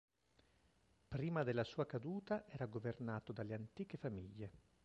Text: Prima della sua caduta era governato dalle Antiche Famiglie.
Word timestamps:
Prima 1.09 1.43
della 1.43 1.63
sua 1.63 1.85
caduta 1.85 2.47
era 2.47 2.65
governato 2.65 3.31
dalle 3.31 3.53
Antiche 3.53 3.97
Famiglie. 3.97 4.51